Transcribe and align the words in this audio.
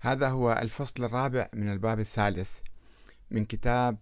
هذا 0.00 0.28
هو 0.28 0.52
الفصل 0.52 1.04
الرابع 1.04 1.48
من 1.54 1.72
الباب 1.72 2.00
الثالث 2.00 2.50
من 3.30 3.44
كتاب 3.44 3.98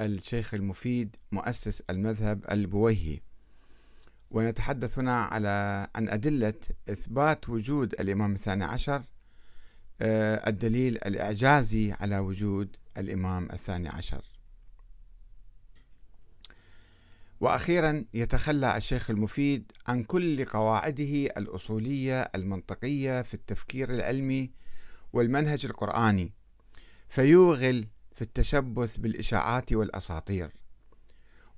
الشيخ 0.00 0.54
المفيد 0.54 1.16
مؤسس 1.32 1.80
المذهب 1.90 2.44
البويهي. 2.50 3.20
ونتحدث 4.30 4.98
هنا 4.98 5.22
على 5.22 5.88
عن 5.94 6.08
أدلة 6.08 6.54
إثبات 6.88 7.48
وجود 7.48 7.92
الإمام 7.92 8.32
الثاني 8.32 8.64
عشر 8.64 9.02
آه، 10.00 10.48
الدليل 10.48 10.96
الإعجازي 10.96 11.92
على 11.92 12.18
وجود 12.18 12.76
الإمام 12.98 13.48
الثاني 13.52 13.88
عشر. 13.88 14.24
وأخيرا 17.40 18.04
يتخلى 18.14 18.76
الشيخ 18.76 19.10
المفيد 19.10 19.72
عن 19.86 20.02
كل 20.02 20.44
قواعده 20.44 21.24
الأصولية 21.36 22.20
المنطقية 22.34 23.22
في 23.22 23.34
التفكير 23.34 23.94
العلمي 23.94 24.50
والمنهج 25.12 25.66
القرآني 25.66 26.32
فيوغل 27.08 27.86
في 28.14 28.22
التشبث 28.22 28.96
بالإشاعات 28.96 29.72
والأساطير. 29.72 30.50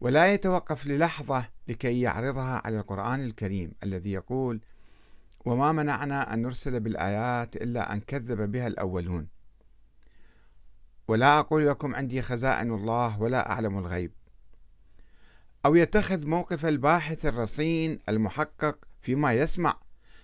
ولا 0.00 0.34
يتوقف 0.34 0.86
للحظة 0.86 1.48
لكي 1.68 2.00
يعرضها 2.00 2.62
على 2.64 2.78
القرآن 2.78 3.20
الكريم 3.20 3.72
الذي 3.82 4.12
يقول 4.12 4.60
وما 5.44 5.72
منعنا 5.72 6.34
أن 6.34 6.42
نرسل 6.42 6.80
بالآيات 6.80 7.56
إلا 7.56 7.92
أن 7.92 8.00
كذب 8.00 8.52
بها 8.52 8.66
الأولون 8.66 9.28
ولا 11.08 11.38
أقول 11.38 11.68
لكم 11.68 11.94
عندي 11.94 12.22
خزائن 12.22 12.74
الله 12.74 13.20
ولا 13.20 13.50
أعلم 13.52 13.78
الغيب. 13.78 14.12
أو 15.66 15.74
يتخذ 15.74 16.26
موقف 16.26 16.66
الباحث 16.66 17.26
الرصين 17.26 17.98
المحقق 18.08 18.78
فيما 19.02 19.32
يسمع 19.32 19.76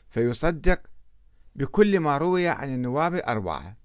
فيصدق 0.09 0.81
بكل 1.57 2.01
ما 2.01 2.17
روي 2.17 2.49
عن 2.49 2.75
النواب 2.75 3.15
الأربعة. 3.15 3.77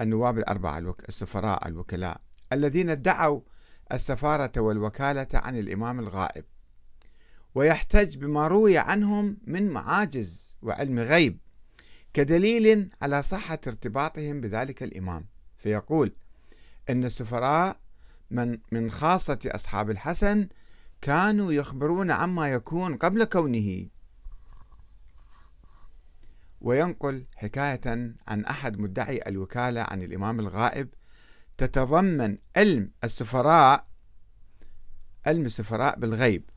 النواب 0.00 0.38
الأربعة 0.38 0.94
السفراء 1.08 1.68
الوكلاء 1.68 2.20
الذين 2.52 2.90
ادعوا 2.90 3.40
السفارة 3.92 4.60
والوكالة 4.60 5.26
عن 5.34 5.58
الإمام 5.58 6.00
الغائب. 6.00 6.44
ويحتج 7.54 8.16
بما 8.16 8.48
روي 8.48 8.78
عنهم 8.78 9.36
من 9.46 9.70
معاجز 9.70 10.56
وعلم 10.62 10.98
غيب 10.98 11.38
كدليل 12.14 12.90
على 13.02 13.22
صحة 13.22 13.58
ارتباطهم 13.66 14.40
بذلك 14.40 14.82
الإمام. 14.82 15.26
فيقول 15.58 16.12
أن 16.90 17.04
السفراء 17.04 17.76
من 18.30 18.58
من 18.72 18.90
خاصة 18.90 19.38
أصحاب 19.46 19.90
الحسن 19.90 20.48
كانوا 21.00 21.52
يخبرون 21.52 22.10
عما 22.10 22.52
يكون 22.52 22.96
قبل 22.96 23.24
كونه. 23.24 23.86
وينقل 26.62 27.26
حكاية 27.36 28.14
عن 28.28 28.44
أحد 28.44 28.78
مدعي 28.78 29.20
الوكالة 29.26 29.80
عن 29.80 30.02
الإمام 30.02 30.40
الغائب 30.40 30.88
تتضمن 31.58 32.38
علم 32.56 32.90
السفراء 33.04 33.86
علم 35.26 35.46
السفراء 35.46 35.98
بالغيب. 35.98 36.50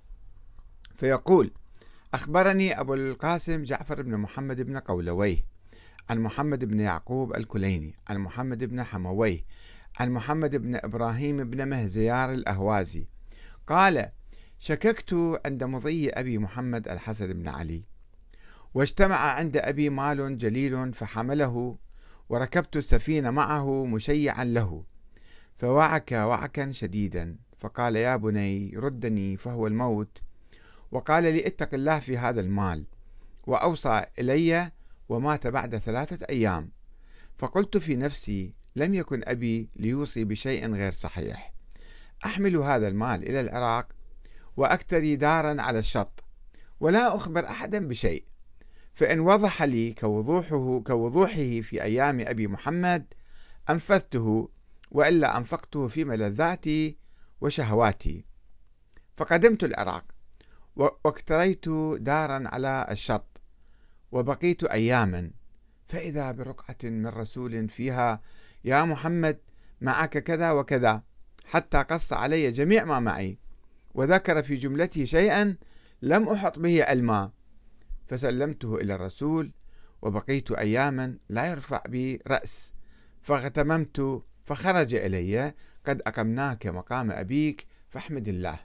فيقول 0.96 1.52
أخبرني 2.14 2.80
أبو 2.80 2.94
القاسم 2.94 3.64
جعفر 3.64 4.02
بن 4.02 4.18
محمد 4.18 4.62
بن 4.62 4.78
قولويه 4.78 5.46
عن 6.10 6.20
محمد 6.20 6.66
بن 6.66 6.80
يعقوب 6.80 7.36
الكليني 7.36 7.94
عن 8.10 8.18
محمد 8.18 8.64
بن 8.64 8.84
حمويه 8.84 9.46
عن 10.00 10.12
محمد 10.12 10.56
بن 10.56 10.76
إبراهيم 10.76 11.50
بن 11.50 11.68
مهزيار 11.68 12.34
الأهوازي. 12.34 13.08
قال 13.68 14.10
شككت 14.60 15.40
عند 15.46 15.64
مضي 15.64 16.10
أبي 16.10 16.38
محمد 16.38 16.88
الحسن 16.88 17.34
بن 17.34 17.48
علي. 17.48 17.95
واجتمع 18.76 19.16
عند 19.16 19.58
أبي 19.58 19.90
مال 19.90 20.38
جليل 20.38 20.94
فحمله 20.94 21.78
وركبت 22.30 22.78
السفينة 22.78 23.30
معه 23.30 23.86
مشيعا 23.86 24.44
له 24.44 24.84
فوعك 25.58 26.12
وعكا 26.12 26.72
شديدا 26.72 27.36
فقال 27.60 27.96
يا 27.96 28.16
بني 28.16 28.72
ردني 28.76 29.38
فهو 29.38 29.68
الموت. 29.68 30.22
وقال 30.92 31.24
لي 31.24 31.48
اتق 31.48 31.74
الله 31.74 32.00
في 32.00 32.18
هذا 32.18 32.42
المال 32.42 32.86
وأوصى 33.48 34.06
إلي 34.20 34.72
ومات 35.10 35.48
بعد 35.48 35.78
ثلاثة 35.78 36.26
أيام. 36.30 36.72
فقلت 37.38 37.78
في 37.78 37.96
نفسي 37.96 38.54
لم 38.76 38.94
يكن 38.94 39.22
أبي 39.26 39.70
ليوصي 39.76 40.24
بشيء 40.24 40.74
غير 40.74 40.92
صحيح. 40.92 41.54
أحمل 42.26 42.56
هذا 42.56 42.88
المال 42.88 43.30
إلى 43.30 43.42
العراق 43.42 43.88
وأكتري 44.58 45.16
دارا 45.16 45.62
على 45.62 45.80
الشط 45.80 46.24
ولا 46.80 47.16
أخبر 47.16 47.46
أحدا 47.46 47.88
بشيء. 47.88 48.24
فإن 48.96 49.20
وضح 49.20 49.64
لي 49.64 49.94
كوضوحه 49.94 50.80
كوضوحه 50.80 51.62
في 51.62 51.84
أيام 51.84 52.20
أبي 52.20 52.48
محمد 52.48 53.14
أنفذته 53.70 54.50
وإلا 54.92 55.38
أنفقته 55.38 55.88
في 55.88 56.06
ملذاتي 56.06 56.98
وشهواتي. 57.42 58.26
فقدمت 59.18 59.64
العراق 59.64 60.04
واكتريت 60.76 61.70
دارا 62.00 62.44
على 62.48 62.88
الشط 62.92 63.42
وبقيت 64.12 64.64
أياما. 64.64 65.32
فإذا 65.88 66.32
برقعة 66.32 66.78
من 66.84 67.08
رسول 67.08 67.70
فيها 67.70 68.22
يا 68.64 68.84
محمد 68.84 69.40
معك 69.82 70.18
كذا 70.18 70.52
وكذا 70.52 71.04
حتى 71.46 71.78
قص 71.78 72.14
علي 72.14 72.52
جميع 72.52 72.86
ما 72.86 73.00
معي 73.00 73.38
وذكر 73.94 74.44
في 74.44 74.56
جملته 74.56 75.06
شيئا 75.06 75.58
لم 76.02 76.30
أحط 76.30 76.60
به 76.60 76.84
علما. 76.84 77.32
فسلمته 78.08 78.76
إلى 78.76 78.96
الرسول 78.96 79.52
وبقيت 80.02 80.52
أياما 80.52 81.18
لا 81.30 81.46
يرفع 81.46 81.84
بي 81.88 82.20
رأس 82.28 82.74
فاغتممت 83.22 84.24
فخرج 84.46 84.94
إلي 84.94 85.54
قد 85.86 86.02
أقمناك 86.08 86.68
مقام 86.68 87.12
أبيك 87.12 87.68
فاحمد 87.90 88.28
الله. 88.28 88.60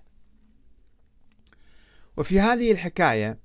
وفي 2.17 2.41
هذه 2.41 2.73
الحكاية 2.73 3.39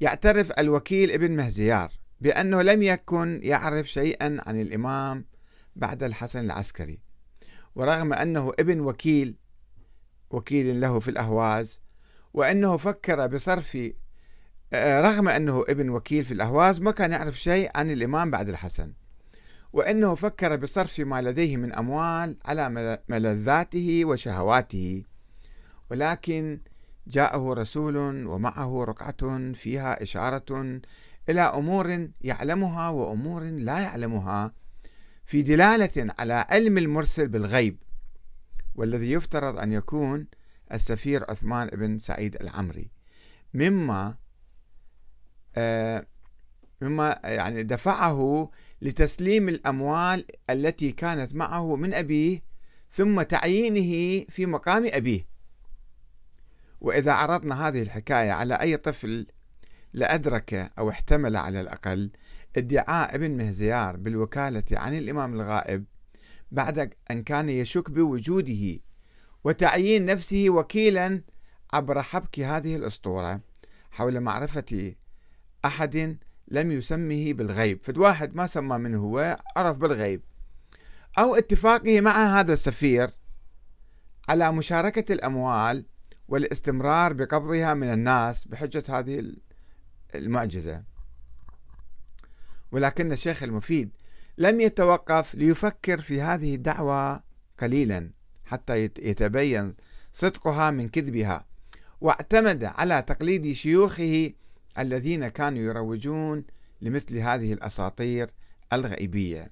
يعترف 0.00 0.52
الوكيل 0.58 1.10
ابن 1.10 1.36
مهزيار 1.36 1.92
بأنه 2.20 2.62
لم 2.62 2.82
يكن 2.82 3.40
يعرف 3.42 3.90
شيئا 3.90 4.36
عن 4.46 4.60
الإمام 4.60 5.24
بعد 5.76 6.02
الحسن 6.02 6.44
العسكري 6.44 7.00
ورغم 7.74 8.12
أنه 8.12 8.52
ابن 8.58 8.80
وكيل 8.80 9.36
وكيل 10.30 10.80
له 10.80 11.00
في 11.00 11.08
الأهواز 11.08 11.80
وأنه 12.34 12.76
فكر 12.76 13.26
بصرف 13.26 13.78
رغم 15.00 15.28
أنه 15.28 15.64
ابن 15.68 15.88
وكيل 15.88 16.24
في 16.24 16.34
الأهواز 16.34 16.80
ما 16.80 16.90
كان 16.90 17.12
يعرف 17.12 17.40
شيء 17.40 17.70
عن 17.74 17.90
الإمام 17.90 18.30
بعد 18.30 18.48
الحسن 18.48 18.92
وأنه 19.72 20.14
فكر 20.14 20.56
بصرف 20.56 21.00
ما 21.00 21.22
لديه 21.22 21.56
من 21.56 21.74
أموال 21.74 22.36
على 22.44 22.98
ملذاته 23.08 24.04
وشهواته. 24.04 25.04
ولكن 25.90 26.60
جاءه 27.06 27.52
رسول 27.52 27.96
ومعه 28.26 28.84
رقعة 28.84 29.52
فيها 29.52 30.02
إشارة 30.02 30.80
إلى 31.28 31.40
أمور 31.40 32.08
يعلمها 32.20 32.88
وأمور 32.88 33.42
لا 33.42 33.78
يعلمها 33.78 34.52
في 35.24 35.42
دلالة 35.42 36.14
على 36.18 36.46
علم 36.50 36.78
المرسل 36.78 37.28
بالغيب 37.28 37.76
والذي 38.74 39.12
يفترض 39.12 39.58
أن 39.58 39.72
يكون 39.72 40.26
السفير 40.72 41.24
عثمان 41.30 41.68
بن 41.68 41.98
سعيد 41.98 42.36
العمري. 42.36 42.90
مما 43.54 44.06
آه، 44.06 44.23
مما 46.80 47.20
يعني 47.24 47.62
دفعه 47.62 48.50
لتسليم 48.82 49.48
الأموال 49.48 50.24
التي 50.50 50.92
كانت 50.92 51.34
معه 51.34 51.76
من 51.76 51.94
أبيه 51.94 52.42
ثم 52.92 53.22
تعيينه 53.22 54.24
في 54.28 54.46
مقام 54.46 54.90
أبيه. 54.92 55.26
وإذا 56.80 57.12
عرضنا 57.12 57.68
هذه 57.68 57.82
الحكاية 57.82 58.32
على 58.32 58.54
أي 58.54 58.76
طفل 58.76 59.26
لأدرك 59.92 60.72
أو 60.78 60.90
احتمل 60.90 61.36
على 61.36 61.60
الأقل 61.60 62.10
ادعاء 62.56 63.14
ابن 63.14 63.30
مهزيار 63.30 63.96
بالوكالة 63.96 64.64
عن 64.72 64.98
الإمام 64.98 65.34
الغائب 65.34 65.84
بعد 66.50 66.94
أن 67.10 67.22
كان 67.22 67.48
يشك 67.48 67.90
بوجوده 67.90 68.80
وتعيين 69.44 70.06
نفسه 70.06 70.46
وكيلا 70.50 71.22
عبر 71.72 72.02
حبك 72.02 72.40
هذه 72.40 72.76
الأسطورة 72.76 73.40
حول 73.90 74.20
معرفة 74.20 74.94
أحد 75.64 76.18
لم 76.48 76.72
يسمه 76.72 77.32
بالغيب. 77.32 77.80
فد 77.82 77.98
واحد 77.98 78.36
ما 78.36 78.46
سمى 78.46 78.78
منه 78.78 78.98
هو 78.98 79.38
عرف 79.56 79.76
بالغيب. 79.76 80.22
أو 81.18 81.34
اتفاقه 81.34 82.00
مع 82.00 82.40
هذا 82.40 82.52
السفير 82.52 83.10
على 84.28 84.52
مشاركة 84.52 85.12
الأموال 85.12 85.84
والاستمرار 86.28 87.12
بقبضها 87.12 87.74
من 87.74 87.92
الناس 87.92 88.44
بحجة 88.44 88.84
هذه 88.88 89.32
المعجزة. 90.14 90.82
ولكن 92.72 93.12
الشيخ 93.12 93.42
المفيد 93.42 93.90
لم 94.38 94.60
يتوقف 94.60 95.34
ليفكر 95.34 96.00
في 96.00 96.20
هذه 96.20 96.54
الدعوة 96.54 97.22
قليلا 97.58 98.10
حتى 98.44 98.84
يتبين 98.84 99.74
صدقها 100.12 100.70
من 100.70 100.88
كذبها 100.88 101.46
واعتمد 102.00 102.64
على 102.64 103.02
تقليد 103.02 103.52
شيوخه 103.52 104.32
الذين 104.78 105.28
كانوا 105.28 105.62
يروجون 105.62 106.44
لمثل 106.80 107.16
هذه 107.16 107.52
الأساطير 107.52 108.30
الغيبية 108.72 109.50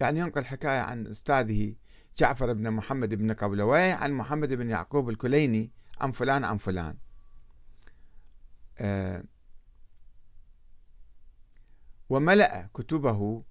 يعني 0.00 0.20
ينقل 0.20 0.44
حكاية 0.44 0.80
عن 0.80 1.06
أستاذه 1.06 1.74
جعفر 2.16 2.52
بن 2.52 2.70
محمد 2.70 3.14
بن 3.14 3.32
قبلوي 3.32 3.92
عن 3.92 4.12
محمد 4.12 4.52
بن 4.52 4.70
يعقوب 4.70 5.08
الكليني 5.08 5.70
عن 6.00 6.12
فلان 6.12 6.44
عن 6.44 6.58
فلان. 6.58 6.96
آه، 8.78 9.24
وملأ 12.08 12.68
كتبه 12.74 13.44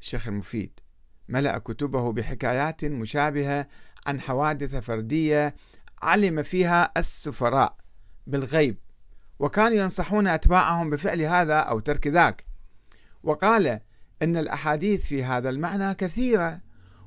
الشيخ 0.00 0.28
المفيد 0.28 0.80
ملأ 1.28 1.58
كتبه 1.58 2.12
بحكايات 2.12 2.84
مشابهة 2.84 3.66
عن 4.06 4.20
حوادث 4.20 4.76
فردية 4.76 5.54
علم 6.02 6.42
فيها 6.42 6.92
السفراء. 6.96 7.79
بالغيب 8.30 8.78
وكانوا 9.38 9.76
ينصحون 9.76 10.26
أتباعهم 10.26 10.90
بفعل 10.90 11.22
هذا 11.22 11.58
أو 11.58 11.80
ترك 11.80 12.06
ذاك. 12.06 12.44
وقال 13.22 13.80
إن 14.22 14.36
الأحاديث 14.36 15.06
في 15.06 15.24
هذا 15.24 15.48
المعنى 15.48 15.94
كثيرة 15.94 16.60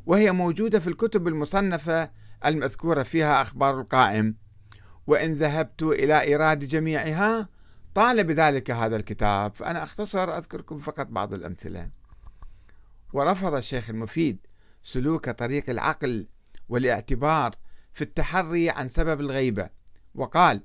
وهي 0.05 0.31
موجودة 0.31 0.79
في 0.79 0.87
الكتب 0.87 1.27
المصنفة 1.27 2.11
المذكورة 2.45 3.03
فيها 3.03 3.41
أخبار 3.41 3.81
القائم. 3.81 4.35
وإن 5.07 5.33
ذهبت 5.33 5.83
إلى 5.83 6.21
إيراد 6.21 6.59
جميعها 6.59 7.49
طال 7.93 8.23
بذلك 8.23 8.71
هذا 8.71 8.95
الكتاب. 8.95 9.55
فأنا 9.55 9.83
أختصر 9.83 10.37
أذكركم 10.37 10.79
فقط 10.79 11.07
بعض 11.07 11.33
الأمثلة. 11.33 11.89
ورفض 13.13 13.53
الشيخ 13.55 13.89
المفيد 13.89 14.37
سلوك 14.83 15.29
طريق 15.29 15.69
العقل 15.69 16.27
والاعتبار 16.69 17.55
في 17.93 18.01
التحري 18.01 18.69
عن 18.69 18.87
سبب 18.87 19.19
الغيبة. 19.21 19.69
وقال 20.15 20.61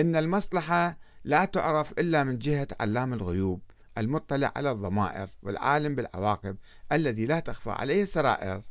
إن 0.00 0.16
المصلحة 0.16 0.98
لا 1.24 1.44
تعرف 1.44 1.92
إلا 1.92 2.24
من 2.24 2.38
جهة 2.38 2.68
علام 2.80 3.12
الغيوب 3.12 3.60
المطلع 3.98 4.52
على 4.56 4.70
الضمائر 4.70 5.28
والعالم 5.42 5.94
بالعواقب 5.94 6.56
الذي 6.92 7.26
لا 7.26 7.40
تخفى 7.40 7.70
عليه 7.70 8.02
السرائر 8.02 8.62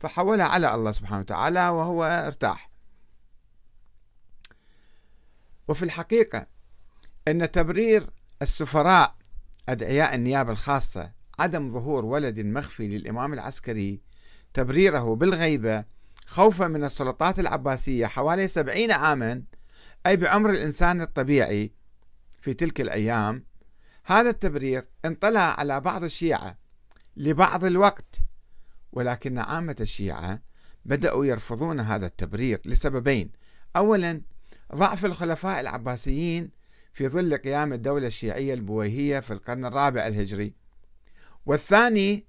فحولها 0.00 0.46
على 0.46 0.74
الله 0.74 0.92
سبحانه 0.92 1.20
وتعالى 1.20 1.68
وهو 1.68 2.04
ارتاح. 2.04 2.70
وفي 5.68 5.82
الحقيقة 5.82 6.46
أن 7.28 7.50
تبرير 7.50 8.10
السفراء 8.42 9.14
أدعياء 9.68 10.14
النيابة 10.14 10.52
الخاصة 10.52 11.10
عدم 11.38 11.72
ظهور 11.72 12.04
ولد 12.04 12.40
مخفي 12.40 12.88
للإمام 12.88 13.32
العسكري 13.32 14.00
تبريره 14.54 15.14
بالغيبة 15.14 15.84
خوفا 16.26 16.68
من 16.68 16.84
السلطات 16.84 17.38
العباسية 17.38 18.06
حوالي 18.06 18.48
سبعين 18.48 18.92
عاما 18.92 19.42
أي 20.06 20.16
بعمر 20.16 20.50
الإنسان 20.50 21.00
الطبيعي 21.00 21.72
في 22.40 22.54
تلك 22.54 22.80
الأيام 22.80 23.44
هذا 24.04 24.30
التبرير 24.30 24.88
انطلع 25.04 25.40
على 25.40 25.80
بعض 25.80 26.04
الشيعة 26.04 26.58
لبعض 27.16 27.64
الوقت 27.64 28.16
ولكن 28.92 29.38
عامة 29.38 29.76
الشيعة 29.80 30.40
بدأوا 30.84 31.26
يرفضون 31.26 31.80
هذا 31.80 32.06
التبرير 32.06 32.60
لسببين. 32.64 33.30
أولا 33.76 34.20
ضعف 34.74 35.04
الخلفاء 35.04 35.60
العباسيين 35.60 36.50
في 36.92 37.08
ظل 37.08 37.36
قيام 37.36 37.72
الدولة 37.72 38.06
الشيعية 38.06 38.54
البويهية 38.54 39.20
في 39.20 39.32
القرن 39.32 39.64
الرابع 39.64 40.06
الهجري. 40.06 40.52
والثاني 41.46 42.24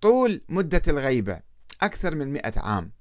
طول 0.00 0.40
مدة 0.48 0.82
الغيبة 0.88 1.40
أكثر 1.82 2.14
من 2.14 2.32
مئة 2.32 2.60
عام 2.60 2.92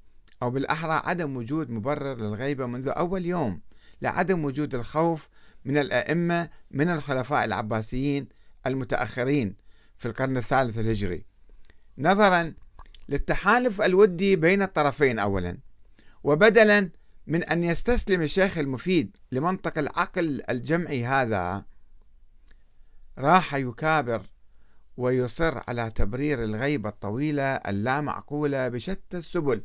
أو 0.44 0.52
بالأحرى 0.52 1.02
عدم 1.06 1.38
وجود 1.38 1.70
مبرر 1.70 2.16
للغيبة 2.16 2.66
منذ 2.66 2.88
أول 2.88 3.26
يوم. 3.26 3.62
لعدم 4.02 4.46
وجود 4.46 4.76
الخوف 4.76 5.30
من 5.66 5.78
الأئمة 5.78 6.50
من 6.72 6.90
الخلفاء 6.90 7.46
العباسيين 7.46 8.28
المتأخرين 8.68 9.56
في 9.98 10.06
القرن 10.06 10.38
الثالث 10.38 10.80
الهجري. 10.80 11.26
نظرا 11.98 12.54
للتحالف 13.10 13.82
الودي 13.82 14.36
بين 14.36 14.62
الطرفين 14.62 15.20
أولا 15.20 15.58
وبدلا 16.24 16.90
من 17.28 17.44
أن 17.44 17.64
يستسلم 17.64 18.22
الشيخ 18.22 18.58
المفيد 18.58 19.18
لمنطق 19.32 19.78
العقل 19.78 20.42
الجمعي 20.50 21.06
هذا 21.06 21.66
راح 23.18 23.54
يكابر 23.54 24.26
ويصر 24.98 25.62
على 25.68 25.92
تبرير 25.92 26.44
الغيبة 26.44 26.90
الطويلة 26.90 27.44
اللامعقولة 27.44 28.68
بشتى 28.68 29.18
السبل 29.18 29.64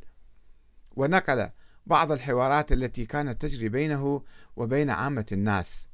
ونقل 0.97 1.51
بعض 1.87 2.13
الحوارات 2.13 2.73
التي 2.73 3.07
كانت 3.07 3.43
تجري 3.43 3.69
بينه 3.69 4.23
وبين 4.57 4.91
عامة 4.91 5.27
الناس. 5.33 5.89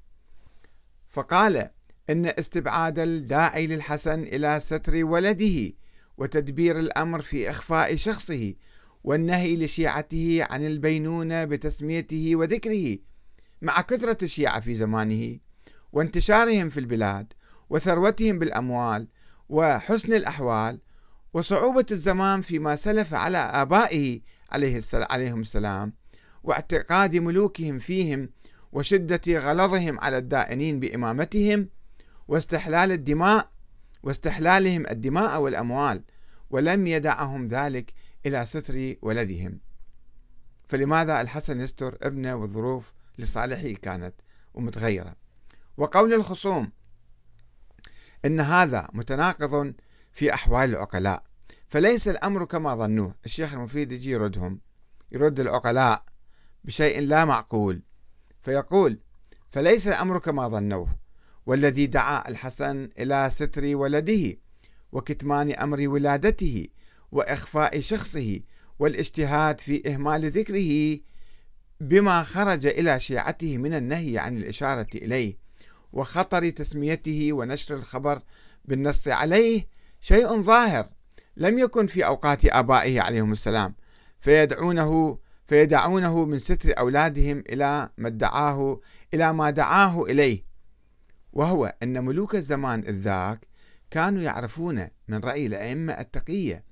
فقال 1.08 1.70
إن 2.10 2.26
استبعاد 2.26 2.98
الداعي 2.98 3.66
للحسن 3.66 4.22
إلى 4.22 4.60
ستر 4.60 5.04
ولده 5.04 5.72
وتدبير 6.18 6.78
الأمر 6.78 7.22
في 7.22 7.50
إخفاء 7.50 7.96
شخصه 7.96 8.54
والنهي 9.04 9.56
لشيعته 9.56 10.46
عن 10.50 10.66
البينونة 10.66 11.44
بتسميته 11.44 12.36
وذكره 12.36 12.98
مع 13.62 13.80
كثرة 13.80 14.18
الشيعة 14.24 14.60
في 14.60 14.74
زمانه 14.74 15.38
وانتشارهم 15.92 16.68
في 16.68 16.80
البلاد 16.80 17.32
وثروتهم 17.70 18.38
بالأموال 18.38 19.08
وحسن 19.48 20.12
الأحوال 20.12 20.80
وصعوبة 21.32 21.86
الزمان 21.90 22.40
فيما 22.40 22.76
سلف 22.76 23.14
على 23.14 23.38
آبائه 23.38 24.20
عليه 24.50 24.76
السلام 24.76 25.06
عليهم 25.10 25.40
السلام 25.40 25.92
واعتقاد 26.42 27.16
ملوكهم 27.16 27.78
فيهم 27.78 28.28
وشدة 28.72 29.38
غلظهم 29.38 30.00
على 30.00 30.18
الدائنين 30.18 30.80
بإمامتهم 30.80 31.68
واستحلال 32.28 32.92
الدماء 32.92 33.50
واستحلالهم 34.02 34.86
الدماء 34.86 35.40
والأموال 35.40 36.02
ولم 36.50 36.86
يدعهم 36.86 37.44
ذلك 37.44 37.92
إلى 38.26 38.46
ستر 38.46 38.94
ولدهم. 39.02 39.60
فلماذا 40.68 41.20
الحسن 41.20 41.60
يستر 41.60 41.98
ابنه 42.02 42.34
والظروف 42.34 42.92
لصالحه 43.18 43.68
كانت 43.82 44.14
ومتغيرة؟ 44.54 45.16
وقول 45.76 46.14
الخصوم 46.14 46.72
إن 48.24 48.40
هذا 48.40 48.88
متناقض 48.92 49.74
في 50.12 50.34
أحوال 50.34 50.70
العقلاء. 50.70 51.22
فليس 51.68 52.08
الأمر 52.08 52.44
كما 52.44 52.74
ظنوه. 52.74 53.14
الشيخ 53.24 53.52
المفيد 53.52 53.92
يجي 53.92 54.10
يردهم 54.10 54.60
يرد 55.12 55.40
العقلاء 55.40 56.04
بشيء 56.64 57.00
لا 57.00 57.24
معقول. 57.24 57.82
فيقول 58.42 58.98
فليس 59.50 59.88
الأمر 59.88 60.18
كما 60.18 60.48
ظنوه. 60.48 60.96
والذي 61.46 61.86
دعا 61.86 62.28
الحسن 62.28 62.88
إلى 62.98 63.30
ستر 63.32 63.76
ولده 63.76 64.36
وكتمان 64.92 65.52
أمر 65.52 65.88
ولادته 65.88 66.66
وإخفاء 67.12 67.80
شخصه 67.80 68.40
والاجتهاد 68.78 69.60
في 69.60 69.94
إهمال 69.94 70.30
ذكره 70.30 71.00
بما 71.80 72.22
خرج 72.22 72.66
إلى 72.66 73.00
شيعته 73.00 73.58
من 73.58 73.74
النهي 73.74 74.18
عن 74.18 74.36
الإشارة 74.36 74.86
إليه 74.94 75.36
وخطر 75.92 76.50
تسميته 76.50 77.32
ونشر 77.32 77.74
الخبر 77.74 78.22
بالنص 78.64 79.08
عليه 79.08 79.66
شيء 80.00 80.42
ظاهر. 80.42 80.88
لم 81.36 81.58
يكن 81.58 81.86
في 81.86 82.06
أوقات 82.06 82.44
آبائه 82.44 83.00
عليهم 83.00 83.32
السلام 83.32 83.74
فيدعونه 84.20 85.18
فيدعونه 85.46 86.24
من 86.24 86.38
ستر 86.38 86.78
أولادهم 86.78 87.44
إلى 87.48 87.90
ما 87.98 88.08
ادعاه 88.08 88.80
إلى 89.14 89.32
ما 89.32 89.50
دعاه 89.50 90.02
إليه. 90.02 90.44
وهو 91.32 91.74
أن 91.82 92.04
ملوك 92.04 92.34
الزمان 92.34 92.80
الذاك 92.88 93.46
كانوا 93.90 94.22
يعرفون 94.22 94.88
من 95.08 95.18
رأي 95.18 95.46
الأئمة 95.46 95.92
التقية 95.92 96.64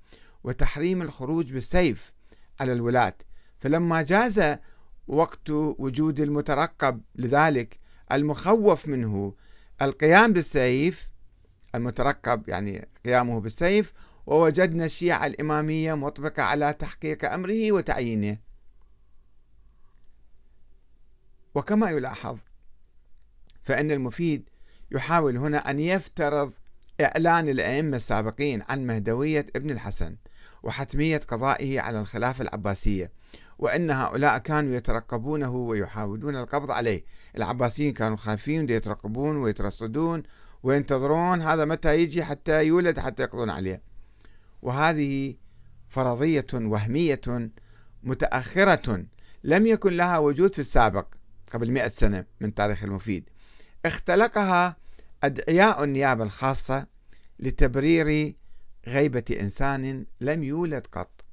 وتحريم 0.44 1.02
الخروج 1.02 1.52
بالسيف 1.52 2.12
على 2.60 2.72
الولاة. 2.72 3.14
فلما 3.60 4.02
جاز 4.02 4.56
وقت 5.08 5.50
وجود 5.50 6.20
المترقب 6.20 7.00
لذلك 7.16 7.78
المخوف 8.12 8.88
منه 8.88 9.34
القيام 9.82 10.32
بالسيف 10.32 11.10
المترقب 11.74 12.48
يعني 12.48 12.88
قيامه 13.04 13.40
بالسيف 13.40 13.92
ووجدنا 14.26 14.84
الشيعة 14.84 15.26
الإمامية 15.26 15.94
مطبقة 15.94 16.42
على 16.42 16.72
تحقيق 16.72 17.32
أمره 17.32 17.72
وتعيينه. 17.72 18.38
وكما 21.54 21.90
يلاحظ 21.90 22.38
فإن 23.62 23.90
المفيد 23.90 24.48
يحاول 24.90 25.36
هنا 25.36 25.70
أن 25.70 25.78
يفترض 25.78 26.52
إعلان 27.00 27.48
الأئمة 27.48 27.96
السابقين 27.96 28.62
عن 28.68 28.86
مهدوية 28.86 29.46
ابن 29.56 29.70
الحسن 29.70 30.16
وحتمية 30.62 31.18
قضائه 31.18 31.80
على 31.80 32.00
الخلافة 32.00 32.42
العباسية 32.42 33.10
وأن 33.58 33.90
هؤلاء 33.90 34.38
كانوا 34.38 34.76
يترقبونه 34.76 35.50
ويحاولون 35.50 36.36
القبض 36.36 36.70
عليه. 36.70 37.04
العباسيين 37.36 37.92
كانوا 37.94 38.16
خايفين 38.16 38.70
يترقبون 38.70 39.36
ويترصدون 39.36 40.22
وينتظرون 40.62 41.42
هذا 41.42 41.64
متى 41.64 42.00
يجي 42.02 42.24
حتى 42.24 42.64
يولد 42.64 42.98
حتى 42.98 43.22
يقضون 43.22 43.50
عليه. 43.50 43.93
وهذه 44.64 45.34
فرضية 45.88 46.46
وهمية 46.54 47.50
متأخرة 48.02 49.04
لم 49.44 49.66
يكن 49.66 49.92
لها 49.92 50.18
وجود 50.18 50.54
في 50.54 50.58
السابق 50.58 51.06
قبل 51.52 51.70
مئة 51.70 51.88
سنة 51.88 52.24
من 52.40 52.54
تاريخ 52.54 52.84
المفيد. 52.84 53.30
اختلقها 53.84 54.76
أدعياء 55.22 55.84
النيابة 55.84 56.24
الخاصة 56.24 56.86
لتبرير 57.38 58.34
غيبة 58.88 59.24
إنسان 59.40 60.06
لم 60.20 60.44
يولد 60.44 60.86
قط. 60.86 61.24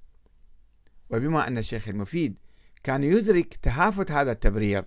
وبما 1.10 1.48
أن 1.48 1.58
الشيخ 1.58 1.88
المفيد 1.88 2.38
كان 2.84 3.04
يدرك 3.04 3.54
تهافت 3.62 4.12
هذا 4.12 4.32
التبرير 4.32 4.86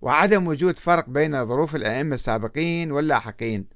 وعدم 0.00 0.46
وجود 0.46 0.78
فرق 0.78 1.08
بين 1.08 1.46
ظروف 1.46 1.76
الأئمة 1.76 2.14
السابقين 2.14 2.92
واللاحقين 2.92 3.66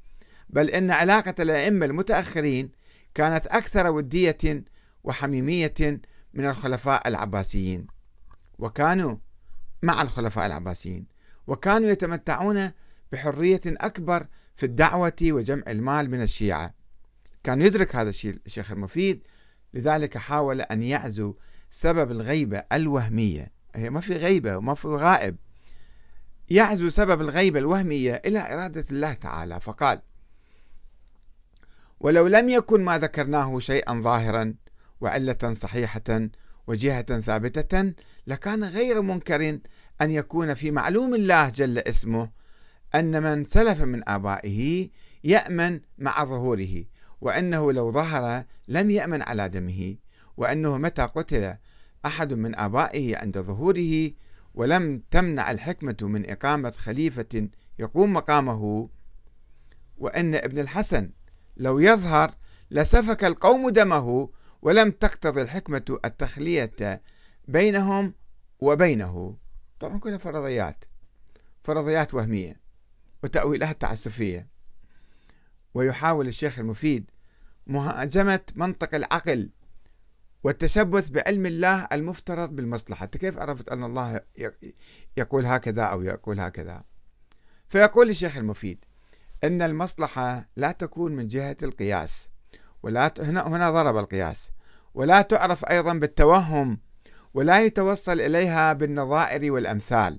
بل 0.51 0.71
إن 0.71 0.91
علاقة 0.91 1.35
الأئمة 1.41 1.87
المتأخرين 1.87 2.71
كانت 3.15 3.47
أكثر 3.47 3.91
ودية 3.91 4.65
وحميمية 5.05 6.01
من 6.35 6.47
الخلفاء 6.47 7.09
العباسيين. 7.09 7.87
وكانوا 8.59 9.17
مع 9.83 10.03
الخلفاء 10.03 10.47
العباسيين. 10.47 11.07
وكانوا 11.47 11.89
يتمتعون 11.89 12.71
بحرية 13.13 13.61
أكبر 13.67 14.27
في 14.57 14.67
الدعوة 14.67 15.17
وجمع 15.23 15.63
المال 15.69 16.11
من 16.11 16.23
الشيعة. 16.23 16.75
كان 17.43 17.63
يدرك 17.63 17.97
هذا 17.97 18.09
الشيء 18.09 18.39
الشيخ 18.47 18.71
المفيد 18.71 19.23
لذلك 19.75 20.19
حاول 20.19 20.61
أن 20.61 20.83
يعزو 20.83 21.35
سبب 21.71 22.11
الغيبة 22.11 22.63
الوهمية. 22.73 23.53
هي 23.75 23.91
ما 23.91 24.01
في 24.01 24.17
غيبة 24.17 24.57
وما 24.57 24.75
في 24.75 24.89
غائب. 24.89 25.37
يعزو 26.51 26.89
سبب 26.89 27.21
الغيبة 27.21 27.59
الوهمية 27.59 28.23
إلى 28.27 28.53
إرادة 28.53 28.85
الله 28.91 29.15
تعالى. 29.15 29.61
فقال 29.61 30.01
ولو 32.05 32.27
لم 32.27 32.49
يكن 32.49 32.85
ما 32.85 32.99
ذكرناه 32.99 33.59
شيئا 33.59 34.01
ظاهرا 34.03 34.55
وعلة 35.01 35.53
صحيحة 35.53 36.29
وجهة 36.67 37.21
ثابتة 37.21 37.93
لكان 38.27 38.65
غير 38.65 39.03
منكر 39.03 39.59
أن 40.03 40.11
يكون 40.11 40.55
في 40.55 40.71
معلوم 40.71 41.15
الله 41.15 41.49
جل 41.49 41.79
اسمه 41.79 42.31
أن 42.95 43.23
من 43.23 43.45
سلف 43.45 43.83
من 43.83 44.09
آبائه 44.09 44.91
يأمن 45.25 45.81
مع 45.99 46.25
ظهوره 46.25 46.85
وأنه 47.21 47.73
لو 47.73 47.93
ظهر 47.93 48.45
لم 48.69 48.91
يأمن 48.91 49.23
على 49.23 49.49
دمه 49.49 49.97
وأنه 50.37 50.79
متى 50.79 51.03
قتل 51.03 51.57
أحد 52.07 52.33
من 52.33 52.59
آبائه 52.59 53.17
عند 53.17 53.39
ظهوره 53.39 54.11
ولم 54.55 55.03
تمنع 55.11 55.51
الحكمة 55.51 55.97
من 56.03 56.31
إقامة 56.31 56.71
خليفة 56.71 57.49
يقوم 57.79 58.13
مقامه 58.13 58.89
وأن 59.99 60.35
ابن 60.35 60.59
الحسن 60.59 61.11
لو 61.57 61.79
يظهر 61.79 62.35
لسفك 62.71 63.25
القوم 63.25 63.69
دمه 63.71 64.29
ولم 64.63 64.91
تقتضي 64.91 65.43
الحكمة 65.43 65.99
التخلية 66.05 67.03
بينهم 67.49 68.15
وبينه. 68.61 69.37
طبعا 69.81 69.99
كلها 69.99 70.19
فرضيات 70.19 70.85
فرضيات 71.65 72.15
وهمية 72.15 72.61
وتأويلات 73.23 73.81
تعسفية 73.81 74.49
ويحاول 75.75 76.29
الشيخ 76.29 76.59
المفيد 76.59 77.11
مهاجمة 77.67 78.41
منطق 78.55 78.95
العقل 78.95 79.51
والتشبث 80.45 81.09
بعلم 81.09 81.47
الله 81.47 81.89
المفترض 81.93 82.57
بالمصلحة. 82.57 83.07
كيف 83.07 83.39
عرفت 83.39 83.69
أن 83.69 83.85
الله 83.85 84.21
يقول 85.17 85.47
هكذا 85.47 85.83
أو 85.83 86.03
يقول 86.03 86.41
هكذا؟ 86.41 86.85
فيقول 87.69 88.11
الشيخ 88.11 88.37
المفيد 88.37 88.85
أن 89.45 89.63
المصلحة 89.63 90.49
لا 90.57 90.73
تكون 90.73 91.13
من 91.13 91.29
جهة 91.29 91.57
القياس 91.63 92.29
ولا 92.83 93.15
هنا 93.19 93.49
هنا 93.49 93.71
ضرب 93.71 93.97
القياس. 93.97 94.51
ولا 94.95 95.23
تعرف 95.23 95.65
أيضا 95.65 95.95
بالتوهم 95.95 96.79
ولا 97.35 97.63
يتوصل 97.63 98.21
إليها 98.21 98.73
بالنظائر 98.73 99.53
والأمثال 99.53 100.19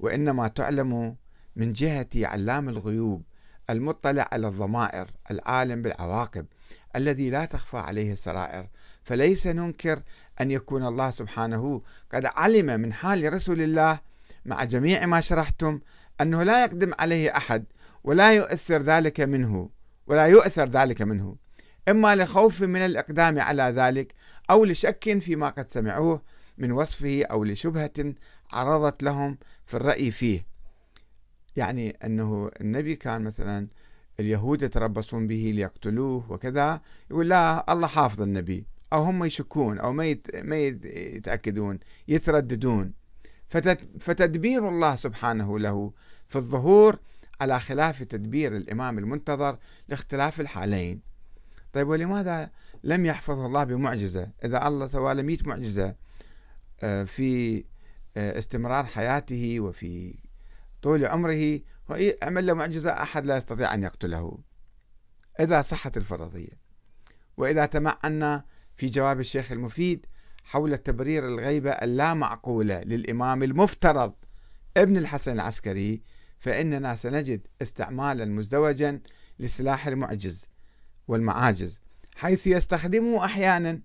وإنما 0.00 0.48
تعلم 0.48 1.16
من 1.56 1.72
جهة 1.72 2.08
علام 2.16 2.68
الغيوب 2.68 3.22
المطلع 3.70 4.28
على 4.32 4.48
الضمائر 4.48 5.10
العالم 5.30 5.82
بالعواقب 5.82 6.46
الذي 6.96 7.30
لا 7.30 7.44
تخفى 7.44 7.78
عليه 7.78 8.12
السرائر. 8.12 8.68
فليس 9.04 9.46
ننكر 9.46 10.02
أن 10.40 10.50
يكون 10.50 10.86
الله 10.86 11.10
سبحانه 11.10 11.82
قد 12.14 12.24
علم 12.24 12.80
من 12.80 12.92
حال 12.92 13.32
رسول 13.32 13.60
الله 13.60 13.98
مع 14.44 14.64
جميع 14.64 15.06
ما 15.06 15.20
شرحتم 15.20 15.80
أنه 16.20 16.42
لا 16.42 16.64
يقدم 16.64 16.92
عليه 16.98 17.36
أحد 17.36 17.64
ولا 18.04 18.32
يؤثر 18.32 18.82
ذلك 18.82 19.20
منه 19.20 19.70
ولا 20.06 20.26
يؤثر 20.26 20.68
ذلك 20.68 21.02
منه. 21.02 21.36
إما 21.88 22.14
لخوف 22.16 22.62
من 22.62 22.80
الإقدام 22.80 23.40
على 23.40 23.62
ذلك 23.62 24.14
أو 24.50 24.64
لشك 24.64 25.18
فيما 25.18 25.48
قد 25.48 25.68
سمعوه 25.68 26.22
من 26.58 26.72
وصفه 26.72 27.24
أو 27.24 27.44
لشبهة 27.44 28.14
عرضت 28.52 29.02
لهم 29.02 29.38
في 29.66 29.74
الرأي 29.74 30.10
فيه. 30.10 30.46
يعني 31.56 31.90
أنه 31.90 32.50
النبي 32.60 32.96
كان 32.96 33.22
مثلا 33.22 33.68
اليهود 34.20 34.62
يتربصون 34.62 35.26
به 35.26 35.52
ليقتلوه 35.54 36.32
وكذا 36.32 36.80
يقول 37.10 37.28
لا 37.28 37.72
الله 37.72 37.88
حافظ 37.88 38.22
النبي. 38.22 38.66
أو 38.92 39.02
هم 39.02 39.24
يشكون 39.24 39.78
أو 39.78 39.92
ما 39.92 40.56
يتأكدون 40.56 41.78
يترددون. 42.08 42.92
فتدبير 44.00 44.68
الله 44.68 44.96
سبحانه 44.96 45.58
له 45.58 45.92
في 46.28 46.36
الظهور 46.36 46.98
على 47.44 47.60
خلاف 47.60 48.02
تدبير 48.02 48.56
الإمام 48.56 48.98
المنتظر 48.98 49.58
لاختلاف 49.88 50.40
الحالين. 50.40 51.00
طيب 51.72 51.88
ولماذا 51.88 52.50
لم 52.84 53.06
يحفظه 53.06 53.46
الله 53.46 53.64
بمعجزة؟ 53.64 54.30
إذا 54.44 54.66
الله 54.68 54.86
سوى 54.86 55.14
له 55.14 55.22
100 55.22 55.38
معجزة 55.44 55.94
آه، 56.82 57.04
في 57.04 57.64
آه، 58.16 58.38
استمرار 58.38 58.84
حياته 58.84 59.60
وفي 59.60 60.18
طول 60.82 61.06
عمره 61.06 61.60
عمل 62.22 62.46
له 62.46 62.54
معجزة 62.54 62.90
أحد 62.90 63.26
لا 63.26 63.36
يستطيع 63.36 63.74
أن 63.74 63.82
يقتله. 63.82 64.38
إذا 65.40 65.62
صحت 65.62 65.96
الفرضية. 65.96 66.58
وإذا 67.36 67.66
تمعنا 67.66 68.44
في 68.76 68.86
جواب 68.86 69.20
الشيخ 69.20 69.52
المفيد 69.52 70.06
حول 70.44 70.78
تبرير 70.78 71.28
الغيبة 71.28 71.70
اللامعقولة 71.70 72.80
للإمام 72.80 73.42
المفترض 73.42 74.14
ابن 74.76 74.96
الحسن 74.96 75.32
العسكري 75.32 76.02
فإننا 76.38 76.94
سنجد 76.94 77.46
استعمالا 77.62 78.24
مزدوجا 78.24 79.00
لسلاح 79.38 79.86
المعجز 79.86 80.48
والمعاجز 81.08 81.80
حيث 82.14 82.46
يستخدمه 82.46 83.24
أحيانا 83.24 83.80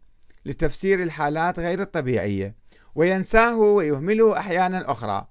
لتفسير 0.46 1.03
الحالات 1.03 1.60
غير 1.60 1.82
الطبيعية 1.82 2.56
وينساه 2.96 3.58
ويهمله 3.58 4.38
أحيانا 4.38 4.91
أخرى 4.91 5.27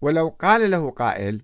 ولو 0.00 0.28
قال 0.28 0.70
له 0.70 0.90
قائل 0.90 1.42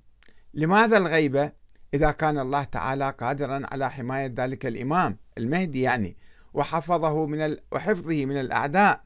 لماذا 0.54 0.97
الغيبة 0.99 1.52
إذا 1.94 2.11
كان 2.11 2.38
الله 2.38 2.64
تعالى 2.64 3.11
قادرا 3.11 3.62
على 3.64 3.90
حماية 3.90 4.35
ذلك 4.37 4.66
الإمام 4.66 5.18
المهدي 5.38 5.80
يعني 5.80 6.16
وحفظه 6.54 7.26
من. 7.26 7.56
وحفظه 7.73 8.25
من 8.25 8.40
الأعداء 8.40 9.04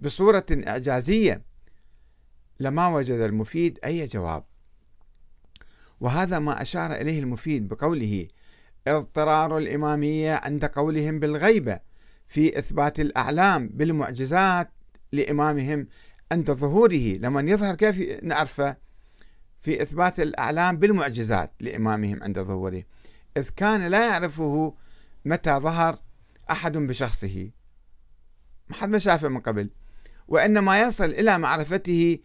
بصورة 0.00 0.46
إعجازية 0.50 1.42
لما 2.60 2.88
وجد 2.88 3.20
المفيد 3.20 3.78
أي 3.84 4.06
جواب. 4.06 4.44
وهذا 6.00 6.38
ما 6.38 6.62
أشار 6.62 6.92
إليه 6.92 7.20
المفيد 7.20 7.68
بقوله 7.68 8.26
اضطرار 8.88 9.58
الإمامية 9.58 10.34
عند 10.34 10.64
قولهم 10.64 11.20
بالغيبة 11.20 11.80
في 12.28 12.58
إثبات 12.58 13.00
الأعلام 13.00 13.68
بالمعجزات 13.68 14.70
لإمامهم 15.12 15.86
عند 16.32 16.50
ظهوره 16.50 17.18
لمن 17.18 17.48
يظهر 17.48 17.74
كيف 17.74 18.22
نعرفه؟ 18.22 18.76
في 19.60 19.82
إثبات 19.82 20.20
الأعلام 20.20 20.76
بالمعجزات 20.76 21.52
لإمامهم 21.60 22.22
عند 22.22 22.40
ظهوره. 22.40 22.82
إذ 23.36 23.48
كان 23.56 23.86
لا 23.86 24.06
يعرفه 24.06 24.74
متى 25.24 25.50
ظهر 25.50 25.98
أحد 26.50 26.78
بشخصه. 26.78 27.50
ما 28.68 28.76
حد 28.76 28.88
ما 28.88 28.98
شافه 28.98 29.28
من 29.28 29.40
قبل. 29.40 29.70
وإنما 30.28 30.80
يصل 30.80 31.04
إلى 31.04 31.38
معرفته 31.38 32.18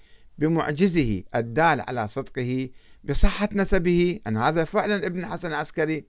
بمعجزه 0.44 1.24
الدال 1.36 1.82
على 1.82 2.08
صدقه 2.08 2.70
بصحة 3.04 3.50
نسبه 3.54 4.20
أن 4.28 4.38
هذا 4.38 4.64
فعلا 4.64 5.08
ابن 5.08 5.20
الحسن 5.20 5.48
العسكري 5.48 6.06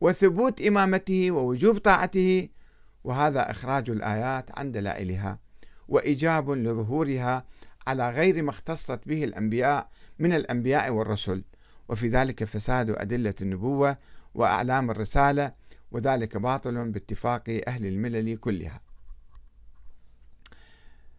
وثبوت 0.00 0.60
إمامته 0.60 1.30
ووجوب 1.30 1.78
طاعته 1.78 2.48
وهذا 3.04 3.50
إخراج 3.50 3.90
الآيات 3.90 4.58
عن 4.58 4.72
دلائلها 4.72 5.38
وإيجاب 5.88 6.50
لظهورها 6.50 7.44
على 7.86 8.10
غير 8.10 8.42
ما 8.42 8.50
اختصت 8.50 9.00
به 9.06 9.24
الأنبياء 9.24 9.88
من 10.18 10.32
الأنبياء 10.32 10.90
والرسل. 10.90 11.44
وفي 11.88 12.08
ذلك 12.08 12.44
فساد 12.44 12.90
أدلة 12.90 13.34
النبوة 13.42 13.96
وأعلام 14.34 14.90
الرسالة 14.90 15.52
وذلك 15.90 16.36
باطل 16.36 16.90
باتفاق 16.90 17.60
أهل 17.68 17.86
الملل 17.86 18.36
كلها. 18.36 18.80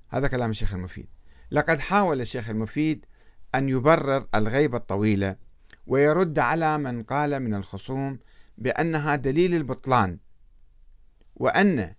هذا 0.10 0.28
كلام 0.28 0.50
الشيخ 0.50 0.74
المفيد. 0.74 1.08
لقد 1.52 1.80
حاول 1.80 2.22
الشيخ 2.22 2.50
المفيد 2.50 3.06
أن 3.56 3.70
يبرر 3.70 4.28
الغيبة 4.36 4.78
الطويلة 4.78 5.36
ويرد 5.88 6.40
على 6.40 6.78
من 6.78 7.04
قال 7.04 7.40
من 7.40 7.54
الخصوم 7.54 8.20
بأنها 8.58 9.16
دليل 9.16 9.56
البطلان 9.56 10.18
وأن 11.36 11.94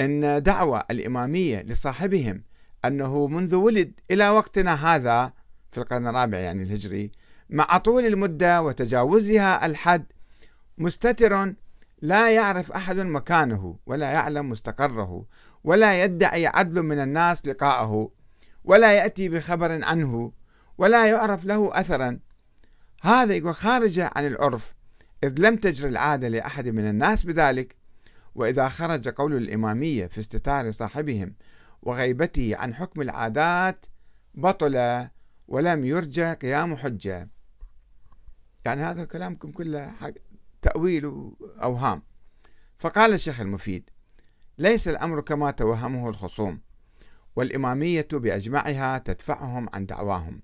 أن 0.00 0.42
دعوة 0.42 0.84
الإمامية 0.90 1.62
لصاحبهم 1.62 2.42
أنه 2.84 3.26
منذ 3.26 3.54
ولد 3.54 4.00
إلى 4.10 4.28
وقتنا 4.28 4.94
هذا 4.94 5.32
في 5.72 5.78
القرن 5.78 6.06
الرابع 6.06 6.38
يعني 6.38 6.62
الهجري 6.62 7.12
مع 7.50 7.78
طول 7.78 8.06
المدة 8.06 8.62
وتجاوزها 8.62 9.66
الحد 9.66 10.06
مستتر 10.78 11.54
لا 12.02 12.30
يعرف 12.30 12.72
أحد 12.72 12.96
مكانه 12.96 13.78
ولا 13.86 14.10
يعلم 14.10 14.50
مستقره. 14.50 15.24
ولا 15.64 16.04
يدعي 16.04 16.46
عدل 16.46 16.82
من 16.82 16.98
الناس 16.98 17.46
لقاءه 17.46 18.10
ولا 18.64 18.92
يأتي 18.92 19.28
بخبر 19.28 19.84
عنه 19.84 20.32
ولا 20.78 21.06
يعرف 21.06 21.44
له 21.44 21.80
أثرا. 21.80 22.18
هذا 23.02 23.34
يقول 23.34 23.54
خارج 23.54 24.00
عن 24.00 24.26
العرف 24.26 24.74
إذ 25.24 25.34
لم 25.38 25.56
تجر 25.56 25.88
العادة 25.88 26.28
لأحد 26.28 26.68
من 26.68 26.88
الناس 26.88 27.24
بذلك. 27.24 27.76
وإذا 28.34 28.68
خرج 28.68 29.08
قول 29.08 29.36
الإمامية 29.36 30.06
في 30.06 30.20
استتار 30.20 30.72
صاحبهم 30.72 31.34
وغيبته 31.82 32.56
عن 32.56 32.74
حكم 32.74 33.00
العادات 33.00 33.86
بطل 34.34 35.06
ولم 35.48 35.84
يرجى 35.84 36.32
قيام 36.32 36.76
حجة. 36.76 37.28
يعني 38.64 38.82
هذا 38.82 39.04
كلامكم 39.04 39.52
كله 39.52 39.94
تأويل 40.62 41.06
وأوهام. 41.06 42.02
فقال 42.78 43.12
الشيخ 43.12 43.40
المفيد 43.40 43.90
ليس 44.60 44.88
الأمر 44.88 45.20
كما 45.20 45.50
توهمه 45.50 46.08
الخصوم 46.08 46.60
والإمامية 47.36 48.08
بأجمعها 48.12 48.98
تدفعهم 48.98 49.68
عن 49.72 49.86
دعواهم. 49.86 50.42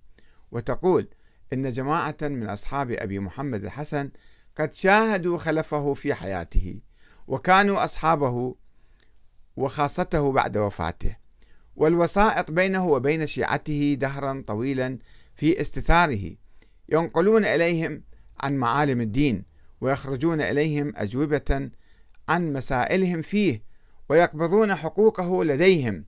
وتقول 0.50 1.08
إن 1.52 1.72
جماعة 1.72 2.16
من 2.22 2.48
أصحاب 2.48 2.90
أبي 2.90 3.18
محمد 3.18 3.64
الحسن 3.64 4.10
قد 4.58 4.72
شاهدوا 4.72 5.38
خلفه 5.38 5.94
في 5.94 6.14
حياته 6.14 6.80
وكانوا 7.26 7.84
أصحابه 7.84 8.54
وخاصته 9.56 10.32
بعد 10.32 10.56
وفاته. 10.56 11.16
والوسائط 11.76 12.50
بينه 12.50 12.86
وبين 12.86 13.26
شيعته 13.26 13.96
دهرا 14.00 14.44
طويلا 14.46 14.98
في 15.34 15.60
استثاره 15.60 16.36
ينقلون 16.88 17.44
إليهم 17.44 18.02
عن 18.40 18.56
معالم 18.56 19.00
الدين 19.00 19.44
ويخرجون 19.80 20.40
إليهم 20.40 20.92
أجوبة 20.96 21.70
عن 22.28 22.52
مسائلهم 22.52 23.22
فيه 23.22 23.66
ويقبضون 24.08 24.74
حقوقه 24.74 25.44
لديهم. 25.44 26.04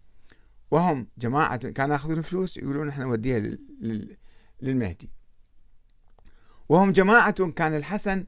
وهم 0.71 1.09
جماعة 1.19 1.57
كانوا 1.71 1.95
يأخذون 1.95 2.23
فلوس 2.23 2.57
يقولون 2.57 2.89
إحنا 2.89 3.05
نوديها 3.05 3.57
للمهدي. 4.61 5.11
وهم 6.69 6.93
جماعة 6.93 7.51
كان 7.51 7.75
الحسن 7.75 8.27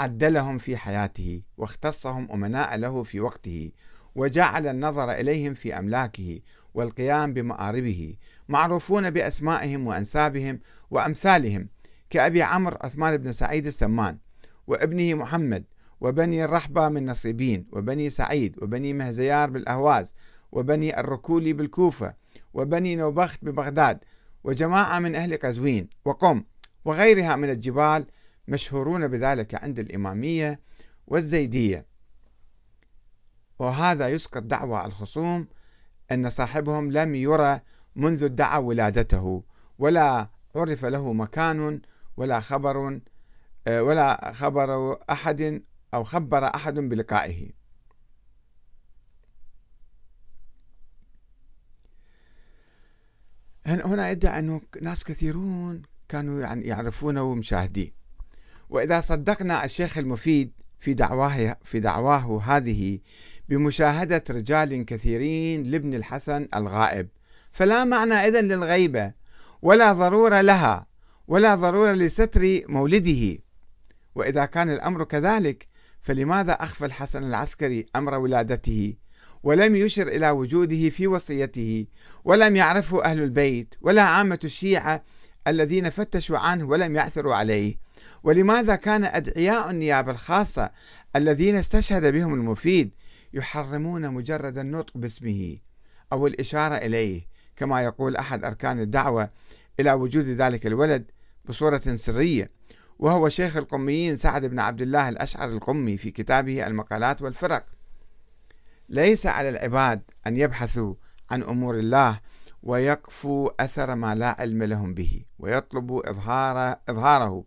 عدلهم 0.00 0.58
في 0.58 0.76
حياته 0.76 1.42
واختصهم 1.56 2.32
أمناء 2.32 2.76
له 2.76 3.02
في 3.02 3.20
وقته 3.20 3.72
وجعل 4.14 4.66
النظر 4.66 5.12
إليهم 5.12 5.54
في 5.54 5.78
أملاكه 5.78 6.40
والقيام 6.74 7.34
بمآربه 7.34 8.16
معروفون 8.48 9.10
بأسمائهم 9.10 9.86
وأنسابهم 9.86 10.60
وأمثالهم 10.90 11.68
كأبي 12.10 12.42
عمرو 12.42 12.76
عثمان 12.80 13.16
بن 13.16 13.32
سعيد 13.32 13.66
السمان 13.66 14.18
وابنه 14.66 15.14
محمد 15.14 15.64
وبني 16.02 16.44
الرحبة 16.44 16.88
من 16.88 17.06
نصيبين 17.06 17.66
وبني 17.72 18.10
سعيد 18.10 18.62
وبني 18.62 18.92
مهزيار 18.92 19.50
بالأهواز 19.50 20.14
وبني 20.52 21.00
الركولي 21.00 21.52
بالكوفة 21.52 22.14
وبني 22.54 22.96
نوبخت 22.96 23.44
ببغداد 23.44 23.98
وجماعة 24.44 24.98
من 24.98 25.14
أهل 25.14 25.36
قزوين 25.36 25.88
وقم 26.04 26.44
وغيرها 26.84 27.36
من 27.36 27.50
الجبال 27.50 28.06
مشهورون 28.48 29.08
بذلك 29.08 29.64
عند 29.64 29.78
الإمامية 29.78 30.60
والزيدية. 31.06 31.86
وهذا 33.58 34.08
يسقط 34.08 34.42
دعوى 34.42 34.86
الخصوم 34.86 35.48
أن 36.12 36.30
صاحبهم 36.30 36.92
لم 36.92 37.14
يرى 37.14 37.60
منذ 37.96 38.24
ادعى 38.24 38.62
ولادته 38.62 39.42
ولا 39.78 40.28
عرف 40.56 40.84
له 40.84 41.12
مكان 41.12 41.80
ولا 42.16 42.40
خبر 42.40 43.00
ولا 43.68 44.32
خبر 44.32 44.98
أحد 45.10 45.62
أو 45.94 46.04
خبر 46.04 46.44
أحد 46.44 46.74
بلقائه. 46.74 47.50
هنا 53.66 54.10
يدعي 54.10 54.38
أنه 54.38 54.60
ناس 54.82 55.04
كثيرون 55.04 55.82
كانوا 56.08 56.40
يعني 56.40 56.62
يعرفونه 56.62 57.22
ومشاهديه. 57.22 57.92
وإذا 58.70 59.00
صدقنا 59.00 59.64
الشيخ 59.64 59.98
المفيد 59.98 60.52
في 60.80 60.94
دعواه 60.94 61.56
في 61.62 61.80
دعواه 61.80 62.42
هذه 62.44 62.98
بمشاهدة 63.48 64.24
رجال 64.30 64.84
كثيرين 64.84 65.62
لابن 65.62 65.94
الحسن 65.94 66.48
الغائب. 66.54 67.08
فلا 67.52 67.84
معنى 67.84 68.14
إذن 68.14 68.48
للغيبة 68.48 69.12
ولا 69.62 69.92
ضرورة 69.92 70.40
لها 70.40 70.86
ولا 71.28 71.54
ضرورة 71.54 71.92
لستر 71.92 72.60
مولده. 72.68 73.38
وإذا 74.14 74.44
كان 74.44 74.70
الأمر 74.70 75.04
كذلك 75.04 75.71
فلماذا 76.02 76.52
أخفى 76.52 76.84
الحسن 76.84 77.24
العسكري 77.24 77.86
أمر 77.96 78.14
ولادته 78.14 78.94
ولم 79.42 79.76
يشر 79.76 80.08
إلى 80.08 80.30
وجوده 80.30 80.90
في 80.90 81.06
وصيته 81.06 81.86
ولم 82.24 82.56
يعرفه 82.56 83.04
أهل 83.04 83.22
البيت 83.22 83.74
ولا 83.80 84.02
عامة 84.02 84.38
الشيعة 84.44 85.04
الذين 85.46 85.90
فتشوا 85.90 86.38
عنه 86.38 86.64
ولم 86.64 86.96
يعثروا 86.96 87.34
عليه؟ 87.34 87.76
ولماذا 88.22 88.76
كان 88.76 89.04
أدعياء 89.04 89.70
النيابة 89.70 90.10
الخاصة 90.10 90.70
الذين 91.16 91.56
استشهد 91.56 92.12
بهم 92.12 92.34
المفيد 92.34 92.90
يحرمون 93.34 94.08
مجرد 94.10 94.58
النطق 94.58 94.96
باسمه 94.96 95.56
أو 96.12 96.26
الإشارة 96.26 96.74
إليه؟ 96.74 97.26
كما 97.56 97.82
يقول 97.82 98.16
أحد 98.16 98.44
أركان 98.44 98.80
الدعوة 98.80 99.30
إلى 99.80 99.92
وجود 99.92 100.24
ذلك 100.24 100.66
الولد 100.66 101.10
بصورة 101.44 101.82
سرية. 101.94 102.50
وهو 103.02 103.28
شيخ 103.28 103.56
القميين 103.56 104.16
سعد 104.16 104.46
بن 104.46 104.58
عبد 104.58 104.82
الله 104.82 105.08
الأشعر 105.08 105.48
القمي 105.48 105.96
في 105.96 106.10
كتابه 106.10 106.66
المقالات 106.66 107.22
والفرق. 107.22 107.64
ليس 108.88 109.26
على 109.26 109.48
العباد 109.48 110.02
أن 110.26 110.36
يبحثوا 110.36 110.94
عن 111.30 111.42
أمور 111.42 111.78
الله 111.78 112.20
ويقفوا 112.62 113.64
أثر 113.64 113.94
ما 113.94 114.14
لا 114.14 114.40
علم 114.40 114.62
لهم 114.62 114.94
به 114.94 115.24
ويطلبوا 115.38 116.10
إظهار 116.10 116.76
إظهاره. 116.88 117.44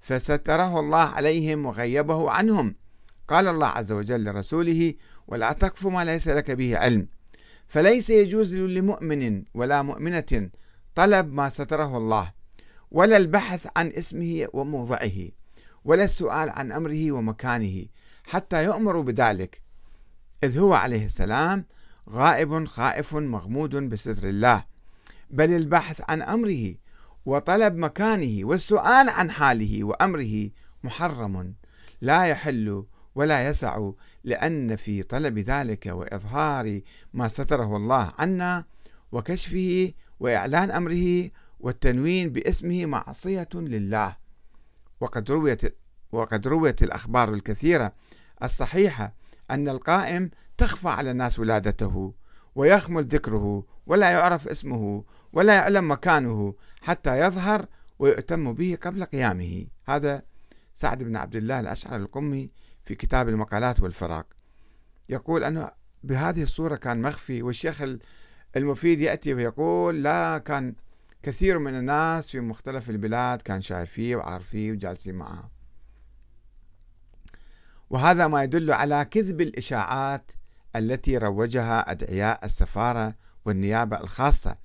فستره 0.00 0.80
الله 0.80 1.04
عليهم 1.04 1.66
وغيبه 1.66 2.30
عنهم. 2.30 2.74
قال 3.28 3.48
الله 3.48 3.66
عز 3.66 3.92
وجل 3.92 4.24
لرسوله 4.24 4.94
ولا 5.26 5.52
تقف 5.52 5.86
ما 5.86 6.04
ليس 6.04 6.28
لك 6.28 6.50
به 6.50 6.78
علم. 6.78 7.08
فليس 7.68 8.10
يجوز 8.10 8.54
لمؤمن 8.54 9.44
ولا 9.54 9.82
مؤمنة 9.82 10.50
طلب 10.94 11.32
ما 11.32 11.48
ستره 11.48 11.98
الله 11.98 12.32
ولا 12.94 13.16
البحث 13.16 13.66
عن 13.76 13.88
اسمه 13.88 14.48
وموضعه 14.52 15.28
ولا 15.84 16.04
السؤال 16.04 16.50
عن 16.50 16.72
أمره 16.72 17.12
ومكانه 17.12 17.86
حتى 18.24 18.64
يؤمر 18.64 19.00
بذلك 19.00 19.62
إذ 20.44 20.58
هو 20.58 20.74
عليه 20.74 21.04
السلام 21.04 21.64
غائب 22.10 22.64
خائف 22.64 23.14
مغمود 23.14 23.76
بستر 23.76 24.28
الله. 24.28 24.64
بل 25.30 25.52
البحث 25.52 26.02
عن 26.08 26.22
أمره 26.22 26.74
وطلب 27.26 27.76
مكانه 27.76 28.46
والسؤال 28.46 29.08
عن 29.08 29.30
حاله 29.30 29.84
وأمره 29.84 30.50
محرم 30.84 31.54
لا 32.00 32.24
يحل 32.24 32.84
ولا 33.14 33.48
يسع 33.48 33.90
لأن 34.24 34.76
في 34.76 35.02
طلب 35.02 35.38
ذلك 35.38 35.86
وإظهار 35.86 36.80
ما 37.12 37.28
ستره 37.28 37.76
الله 37.76 38.12
عنا 38.18 38.64
وكشفه 39.12 39.92
وإعلان 40.20 40.70
أمره 40.70 41.30
والتنوين 41.64 42.32
باسمه 42.32 42.86
معصية 42.86 43.48
لله. 43.54 44.16
وقد 45.00 45.30
رويت 45.30 45.76
وقد 46.12 46.46
رويت 46.46 46.82
الأخبار 46.82 47.34
الكثيرة 47.34 47.92
الصحيحة 48.42 49.14
أن 49.50 49.68
القائم 49.68 50.30
تخفى 50.58 50.88
على 50.88 51.10
الناس 51.10 51.38
ولادته 51.38 52.14
ويخمل 52.54 53.04
ذكره 53.04 53.66
ولا 53.86 54.10
يعرف 54.10 54.48
اسمه 54.48 55.04
ولا 55.32 55.54
يعلم 55.54 55.90
مكانه 55.90 56.54
حتى 56.82 57.20
يظهر 57.20 57.66
ويؤتم 57.98 58.52
به 58.52 58.78
قبل 58.82 59.04
قيامه. 59.04 59.66
هذا 59.84 60.22
سعد 60.74 61.02
بن 61.02 61.16
عبد 61.16 61.36
الله 61.36 61.60
الأشعر 61.60 61.96
القمي 61.96 62.50
في 62.84 62.94
كتاب 62.94 63.28
المقالات 63.28 63.80
والفراق. 63.80 64.26
يقول 65.08 65.44
أنه 65.44 65.70
بهذه 66.02 66.42
الصورة 66.42 66.76
كان 66.76 67.02
مخفي 67.02 67.42
والشيخ 67.42 67.82
المفيد 68.56 69.00
يأتي 69.00 69.34
ويقول 69.34 70.02
لا 70.02 70.38
كان 70.38 70.74
كثير 71.24 71.58
من 71.58 71.74
الناس 71.74 72.30
في 72.30 72.40
مختلف 72.40 72.90
البلاد 72.90 73.42
كان 73.42 73.60
شايفيه 73.60 74.16
وعارفيه 74.16 74.72
وجالسين 74.72 75.14
معه 75.14 75.50
وهذا 77.90 78.26
ما 78.26 78.42
يدل 78.42 78.72
على 78.72 79.04
كذب 79.04 79.40
الإشاعات 79.40 80.32
التي 80.76 81.18
روجها 81.18 81.90
أدعياء 81.90 82.44
السفارة 82.44 83.14
والنيابة 83.44 84.00
الخاصة 84.00 84.56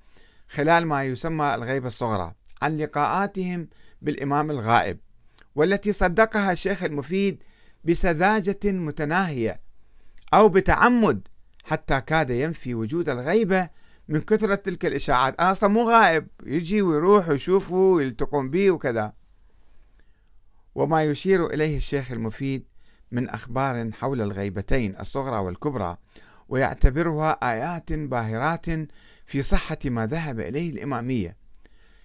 خلال 0.48 0.86
ما 0.86 1.04
يسمى 1.04 1.54
الغيبة 1.54 1.86
الصغرى 1.86 2.34
عن 2.62 2.76
لقاءاتهم 2.76 3.68
بالإمام 4.02 4.50
الغائب 4.50 4.98
والتي 5.54 5.92
صدقها 5.92 6.52
الشيخ 6.52 6.82
المفيد 6.82 7.42
بسذاجة 7.84 8.60
متناهية 8.64 9.60
أو 10.34 10.48
بتعمد 10.48 11.28
حتى 11.64 12.00
كاد 12.00 12.30
ينفي 12.30 12.74
وجود 12.74 13.08
الغيبة 13.08 13.68
من 14.10 14.20
كثرة 14.20 14.54
تلك 14.54 14.86
الإشاعات. 14.86 15.40
أنا 15.40 15.52
أصلا 15.52 15.68
مو 15.70 15.90
غائب. 15.90 16.26
يجي 16.46 16.82
ويروح 16.82 17.28
ويشوفه 17.28 17.74
ويلتقون 17.74 18.50
به 18.50 18.70
وكذا. 18.70 19.12
وما 20.74 21.04
يشير 21.04 21.46
إليه 21.46 21.76
الشيخ 21.76 22.12
المفيد 22.12 22.64
من 23.12 23.28
أخبار 23.28 23.90
حول 23.92 24.20
الغيبتين 24.20 24.96
الصغرى 25.00 25.36
والكبرى 25.36 25.96
ويعتبرها 26.48 27.30
آيات 27.30 27.92
باهرات 27.92 28.66
في 29.26 29.42
صحة 29.42 29.78
ما 29.84 30.06
ذهب 30.06 30.40
إليه 30.40 30.70
الإمامية. 30.70 31.36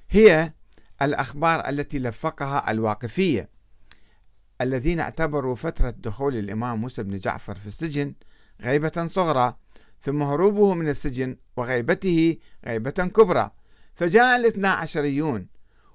هي 0.10 0.54
الأخبار 1.02 1.70
التي 1.70 2.00
لفقها 2.00 2.72
الواقفية 2.72 3.50
الذين 4.62 5.00
اعتبروا 5.00 5.56
فترة 5.56 5.90
دخول 5.90 6.38
الإمام 6.38 6.82
موسى 6.82 7.04
بن 7.04 7.18
جعفر 7.18 7.56
في 7.56 7.68
السجن 7.68 8.14
غيبة 8.62 9.06
صغرى 9.06 9.56
ثم 10.06 10.24
هروبه 10.24 10.74
من 10.74 10.90
السجن 10.90 11.38
وغيبته 11.58 12.38
غيبة 12.66 12.92
كبرى. 12.92 13.52
فجاء 13.96 14.36
الاثنا 14.36 14.70
عشريون 14.70 15.48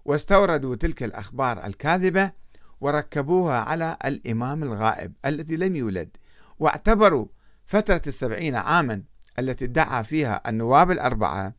واستوردوا 0.05 0.77
تلك 0.77 1.03
الأخبار 1.03 1.66
الكاذبة 1.66 2.33
وركبوها 2.81 3.61
على 3.61 3.96
الإمام 4.05 4.62
الغائب 4.62 5.12
الذي 5.27 5.57
لم 5.57 5.77
يولد. 5.77 6.16
واعتبروا 6.59 7.27
فترة 7.66 8.03
السبعين 8.07 8.55
عاما 8.55 9.03
التي 9.38 9.64
ادعى 9.64 10.05
فيها 10.05 10.42
النواب 10.49 10.90
الأربعة 10.90 11.55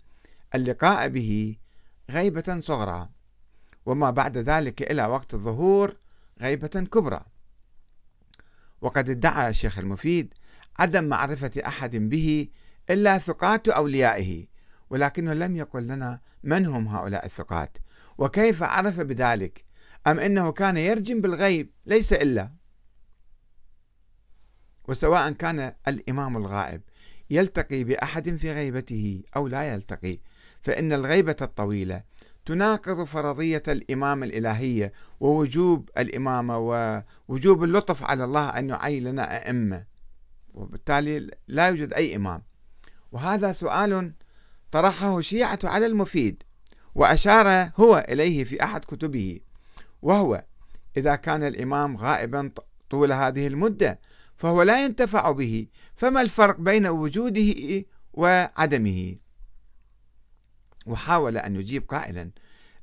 اللقاء 0.55 1.07
به 1.07 1.55
غيبة 2.09 2.59
صغرى. 2.59 3.09
وما 3.85 4.09
بعد 4.09 4.37
ذلك 4.37 4.91
إلى 4.91 5.05
وقت 5.05 5.33
الظهور 5.33 5.95
غيبة 6.41 6.87
كبرى. 6.91 7.21
وقد 8.81 9.09
ادعى 9.09 9.49
الشيخ 9.49 9.79
المفيد 9.79 10.33
عدم 10.79 11.03
معرفة 11.03 11.51
أحد 11.67 11.95
به 11.95 12.47
إلا 12.89 13.17
ثقات 13.17 13.69
أوليائه 13.69 14.45
ولكنه 14.89 15.33
لم 15.33 15.55
يقل 15.55 15.83
لنا 15.83 16.19
من 16.43 16.65
هم 16.65 16.87
هؤلاء 16.87 17.25
الثقات 17.25 17.77
وكيف 18.17 18.63
عرف 18.63 18.99
بذلك؟ 18.99 19.63
أم 20.07 20.19
أنه 20.19 20.51
كان 20.51 20.77
يرجم 20.77 21.21
بالغيب؟ 21.21 21.69
ليس 21.85 22.13
إلا. 22.13 22.51
وسواء 24.87 25.31
كان 25.31 25.73
الإمام 25.87 26.37
الغائب 26.37 26.81
يلتقي 27.29 27.83
بأحد 27.83 28.35
في 28.35 28.51
غيبته 28.51 29.23
أو 29.35 29.47
لا 29.47 29.73
يلتقي 29.73 30.19
فإن 30.61 30.93
الغيبة 30.93 31.35
الطويلة 31.41 32.03
تناقض 32.45 33.03
فرضية 33.03 33.63
الإمامة 33.67 34.25
الإلهية 34.25 34.93
ووجوب 35.19 35.89
الإمامة 35.97 36.57
ووجوب 36.57 37.63
اللطف 37.63 38.03
على 38.03 38.23
الله 38.23 38.49
أن 38.49 38.69
يعين 38.69 39.03
لنا 39.03 39.37
أئمة. 39.37 39.85
وبالتالي 40.53 41.31
لا 41.47 41.67
يوجد 41.67 41.93
أي 41.93 42.15
إمام. 42.15 42.43
وهذا 43.11 43.51
سؤال 43.51 44.13
طرحه 44.71 45.21
شيعة 45.21 45.59
على 45.63 45.85
المفيد 45.85 46.43
وأشار 46.95 47.71
هو 47.77 48.05
إليه 48.09 48.43
في 48.43 48.63
أحد 48.63 48.85
كتبه 48.85 49.39
وهو 50.01 50.43
إذا 50.97 51.15
كان 51.15 51.43
الإمام 51.43 51.97
غائبا 51.97 52.51
طول 52.89 53.11
هذه 53.11 53.47
المدة 53.47 53.99
فهو 54.37 54.61
لا 54.61 54.85
ينتفع 54.85 55.31
به 55.31 55.67
فما 55.95 56.21
الفرق 56.21 56.59
بين 56.59 56.87
وجوده 56.87 57.85
وعدمه؟ 58.13 59.15
وحاول 60.85 61.37
أن 61.37 61.55
يجيب 61.55 61.87
قائلا 61.87 62.31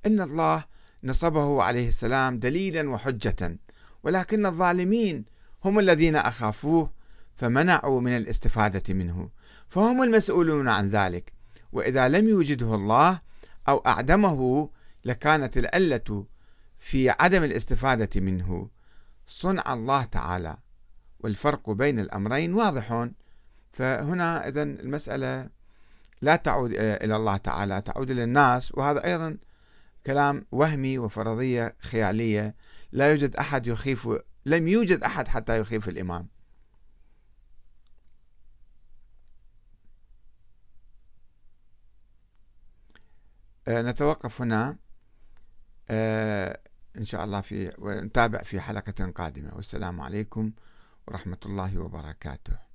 إن 0.06 0.20
الله 0.20 0.64
نصبه 1.04 1.62
عليه 1.62 1.88
السلام 1.88 2.38
دليلا 2.38 2.90
وحجة 2.90 3.58
ولكن 4.02 4.46
الظالمين 4.46 5.24
هم 5.64 5.78
الذين 5.78 6.16
أخافوه 6.16 6.90
فمنعوا 7.38 8.00
من 8.00 8.16
الاستفادة 8.16 8.94
منه. 8.94 9.30
فهم 9.68 10.02
المسؤولون 10.02 10.68
عن 10.68 10.88
ذلك 10.88 11.32
وإذا 11.72 12.08
لم 12.08 12.28
يوجده 12.28 12.74
الله 12.74 13.20
أو 13.68 13.78
أعدمه 13.78 14.70
لكانت 15.04 15.58
العلة 15.58 16.26
في 16.80 17.10
عدم 17.10 17.44
الاستفادة 17.44 18.20
منه. 18.20 18.68
صنع 19.26 19.74
الله 19.74 20.04
تعالى 20.04 20.56
والفرق 21.20 21.70
بين 21.70 22.00
الأمرين 22.00 22.54
واضح 22.54 23.08
فهنا 23.72 24.48
إذا 24.48 24.62
المسألة 24.62 25.48
لا 26.22 26.36
تعود 26.36 26.70
إلى 26.74 27.16
الله 27.16 27.36
تعالى 27.36 27.82
تعود 27.82 28.10
إلى 28.10 28.24
الناس. 28.24 28.74
وهذا 28.74 29.04
أيضا 29.04 29.36
كلام 30.06 30.46
وهمي 30.52 30.98
وفرضية 30.98 31.76
خيالية. 31.80 32.54
لا 32.92 33.10
يوجد 33.10 33.36
أحد 33.36 33.66
يخيف 33.66 34.08
لم 34.46 34.68
يوجد 34.68 35.02
أحد 35.02 35.28
حتى 35.28 35.60
يخيف 35.60 35.88
الإمام. 35.88 36.28
نتوقف 43.68 44.40
هنا. 44.42 44.76
آه، 45.90 46.60
إن 46.98 47.04
شاء 47.04 47.24
الله 47.24 47.40
في 47.40 47.72
ونتابع 47.78 48.42
في 48.42 48.60
حلقة 48.60 49.10
قادمة. 49.10 49.54
والسلام 49.54 50.00
عليكم 50.00 50.52
ورحمة 51.06 51.38
الله 51.46 51.78
وبركاته. 51.78 52.67